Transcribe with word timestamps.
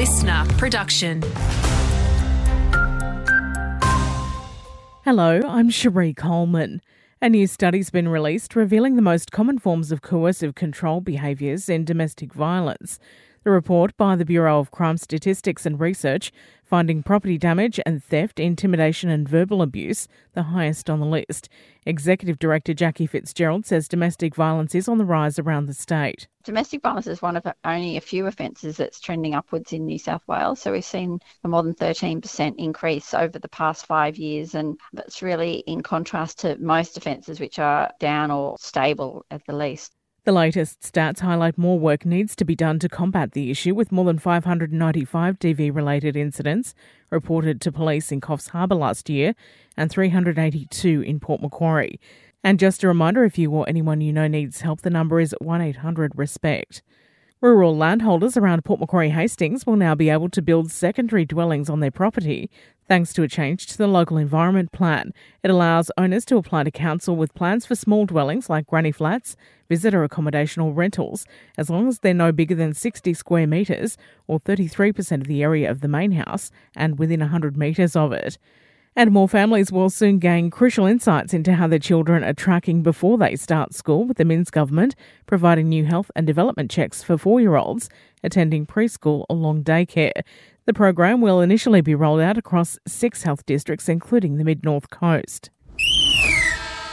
LiSTNR 0.00 0.56
production. 0.56 1.22
Hello, 5.04 5.42
I'm 5.46 5.68
Cherie 5.68 6.14
Coleman. 6.14 6.80
A 7.20 7.28
new 7.28 7.46
study's 7.46 7.90
been 7.90 8.08
released 8.08 8.56
revealing 8.56 8.96
the 8.96 9.02
most 9.02 9.30
common 9.30 9.58
forms 9.58 9.92
of 9.92 10.00
coercive 10.00 10.54
control 10.54 11.02
behaviours 11.02 11.68
in 11.68 11.84
domestic 11.84 12.32
violence. 12.32 12.98
The 13.42 13.50
report 13.50 13.96
by 13.96 14.16
the 14.16 14.26
Bureau 14.26 14.58
of 14.58 14.70
Crime 14.70 14.98
Statistics 14.98 15.64
and 15.64 15.80
Research 15.80 16.30
finding 16.70 17.02
property 17.02 17.36
damage 17.36 17.80
and 17.84 18.04
theft, 18.04 18.38
intimidation 18.38 19.10
and 19.10 19.28
verbal 19.28 19.60
abuse 19.60 20.06
the 20.34 20.44
highest 20.44 20.88
on 20.88 21.00
the 21.00 21.06
list. 21.06 21.48
Executive 21.84 22.38
Director 22.38 22.72
Jackie 22.74 23.08
Fitzgerald 23.08 23.66
says 23.66 23.88
domestic 23.88 24.36
violence 24.36 24.72
is 24.74 24.88
on 24.88 24.98
the 24.98 25.04
rise 25.04 25.38
around 25.38 25.66
the 25.66 25.74
state. 25.74 26.28
Domestic 26.44 26.82
violence 26.82 27.08
is 27.08 27.20
one 27.20 27.36
of 27.36 27.44
only 27.64 27.96
a 27.96 28.00
few 28.00 28.26
offences 28.26 28.76
that's 28.76 29.00
trending 29.00 29.34
upwards 29.34 29.72
in 29.72 29.84
New 29.84 29.98
South 29.98 30.22
Wales. 30.28 30.60
So 30.60 30.70
we've 30.70 30.84
seen 30.84 31.18
a 31.42 31.48
more 31.48 31.64
than 31.64 31.74
13% 31.74 32.54
increase 32.56 33.14
over 33.14 33.38
the 33.38 33.48
past 33.48 33.86
five 33.86 34.16
years, 34.16 34.54
and 34.54 34.78
that's 34.92 35.22
really 35.22 35.64
in 35.66 35.82
contrast 35.82 36.38
to 36.40 36.56
most 36.58 36.96
offences 36.96 37.40
which 37.40 37.58
are 37.58 37.90
down 37.98 38.30
or 38.30 38.56
stable 38.60 39.26
at 39.30 39.44
the 39.46 39.56
least. 39.56 39.92
The 40.24 40.32
latest 40.32 40.80
stats 40.82 41.20
highlight 41.20 41.56
more 41.56 41.78
work 41.78 42.04
needs 42.04 42.36
to 42.36 42.44
be 42.44 42.54
done 42.54 42.78
to 42.80 42.90
combat 42.90 43.32
the 43.32 43.50
issue, 43.50 43.74
with 43.74 43.90
more 43.90 44.04
than 44.04 44.18
595 44.18 45.38
DV 45.38 45.74
related 45.74 46.14
incidents 46.14 46.74
reported 47.08 47.58
to 47.62 47.72
police 47.72 48.12
in 48.12 48.20
Coffs 48.20 48.50
Harbour 48.50 48.74
last 48.74 49.08
year 49.08 49.34
and 49.78 49.90
382 49.90 51.00
in 51.00 51.20
Port 51.20 51.40
Macquarie. 51.40 51.98
And 52.44 52.58
just 52.58 52.84
a 52.84 52.88
reminder 52.88 53.24
if 53.24 53.38
you 53.38 53.50
or 53.50 53.66
anyone 53.66 54.02
you 54.02 54.12
know 54.12 54.28
needs 54.28 54.60
help, 54.60 54.82
the 54.82 54.90
number 54.90 55.20
is 55.20 55.34
1800 55.40 56.12
RESPECT. 56.14 56.82
Rural 57.42 57.74
landholders 57.74 58.36
around 58.36 58.66
Port 58.66 58.80
Macquarie 58.80 59.08
Hastings 59.08 59.64
will 59.64 59.76
now 59.76 59.94
be 59.94 60.10
able 60.10 60.28
to 60.28 60.42
build 60.42 60.70
secondary 60.70 61.24
dwellings 61.24 61.70
on 61.70 61.80
their 61.80 61.90
property 61.90 62.50
thanks 62.86 63.14
to 63.14 63.22
a 63.22 63.28
change 63.28 63.66
to 63.68 63.78
the 63.78 63.86
local 63.86 64.18
environment 64.18 64.72
plan. 64.72 65.14
It 65.42 65.50
allows 65.50 65.90
owners 65.96 66.26
to 66.26 66.36
apply 66.36 66.64
to 66.64 66.70
council 66.70 67.16
with 67.16 67.32
plans 67.32 67.64
for 67.64 67.74
small 67.74 68.04
dwellings 68.04 68.50
like 68.50 68.66
granny 68.66 68.92
flats, 68.92 69.36
visitor 69.70 70.04
accommodation 70.04 70.60
or 70.60 70.74
rentals, 70.74 71.24
as 71.56 71.70
long 71.70 71.88
as 71.88 72.00
they're 72.00 72.12
no 72.12 72.30
bigger 72.30 72.54
than 72.54 72.74
60 72.74 73.14
square 73.14 73.46
metres 73.46 73.96
or 74.26 74.38
33% 74.38 75.22
of 75.22 75.26
the 75.26 75.42
area 75.42 75.70
of 75.70 75.80
the 75.80 75.88
main 75.88 76.12
house 76.12 76.50
and 76.76 76.98
within 76.98 77.20
100 77.20 77.56
metres 77.56 77.96
of 77.96 78.12
it. 78.12 78.36
And 78.96 79.12
more 79.12 79.28
families 79.28 79.70
will 79.70 79.88
soon 79.88 80.18
gain 80.18 80.50
crucial 80.50 80.84
insights 80.84 81.32
into 81.32 81.54
how 81.54 81.68
their 81.68 81.78
children 81.78 82.24
are 82.24 82.34
tracking 82.34 82.82
before 82.82 83.18
they 83.18 83.36
start 83.36 83.72
school, 83.72 84.04
with 84.04 84.16
the 84.16 84.24
Minns 84.24 84.50
government 84.50 84.96
providing 85.26 85.68
new 85.68 85.84
health 85.84 86.10
and 86.16 86.26
development 86.26 86.70
checks 86.70 87.02
for 87.02 87.16
four 87.16 87.40
year 87.40 87.54
olds 87.54 87.88
attending 88.24 88.66
preschool 88.66 89.24
or 89.28 89.36
long 89.36 89.62
daycare. 89.62 90.22
The 90.66 90.74
program 90.74 91.20
will 91.20 91.40
initially 91.40 91.80
be 91.80 91.94
rolled 91.94 92.20
out 92.20 92.36
across 92.36 92.78
six 92.86 93.22
health 93.22 93.46
districts, 93.46 93.88
including 93.88 94.36
the 94.36 94.44
Mid 94.44 94.64
North 94.64 94.90
Coast. 94.90 95.50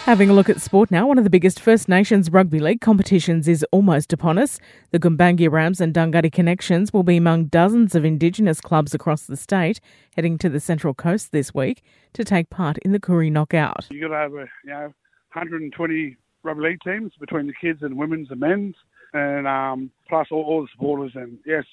Having 0.07 0.29
a 0.29 0.33
look 0.33 0.47
at 0.49 0.61
sport 0.61 0.89
now, 0.89 1.05
one 1.05 1.17
of 1.17 1.25
the 1.25 1.29
biggest 1.29 1.59
First 1.59 1.89
Nations 1.89 2.31
rugby 2.31 2.59
league 2.59 2.79
competitions 2.79 3.45
is 3.45 3.65
almost 3.73 4.13
upon 4.13 4.37
us. 4.37 4.57
The 4.91 4.99
Gumbaynggirr 4.99 5.51
Rams 5.51 5.81
and 5.81 5.93
Dunghutti 5.93 6.31
Connections 6.31 6.93
will 6.93 7.03
be 7.03 7.17
among 7.17 7.47
dozens 7.47 7.93
of 7.93 8.05
Indigenous 8.05 8.61
clubs 8.61 8.93
across 8.93 9.23
the 9.23 9.35
state 9.35 9.81
heading 10.15 10.37
to 10.37 10.47
the 10.47 10.61
Central 10.61 10.93
Coast 10.93 11.33
this 11.33 11.53
week 11.53 11.83
to 12.13 12.23
take 12.23 12.49
part 12.49 12.77
in 12.85 12.93
the 12.93 13.01
Koori 13.01 13.29
Knockout. 13.29 13.87
You've 13.89 14.03
got 14.03 14.15
to 14.15 14.21
have 14.21 14.33
a, 14.35 14.47
you 14.63 14.69
know, 14.69 14.93
120 15.33 16.15
rugby 16.41 16.63
league 16.63 16.79
teams 16.85 17.11
between 17.19 17.45
the 17.45 17.53
kids 17.59 17.83
and 17.83 17.97
women's 17.97 18.31
and 18.31 18.39
men's, 18.39 18.75
and 19.13 19.45
um, 19.45 19.91
plus 20.07 20.27
all, 20.31 20.43
all, 20.43 20.61
the 20.61 20.69
supporters. 20.71 21.11
And 21.15 21.37
yes, 21.45 21.65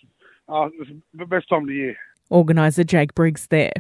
uh, 0.48 0.70
it's 0.80 0.91
the 1.16 1.24
best 1.24 1.48
time 1.48 1.62
of 1.62 1.69
the 1.69 1.74
year. 1.74 1.96
Organiser 2.30 2.82
Jake 2.82 3.14
Briggs 3.14 3.46
there. 3.46 3.74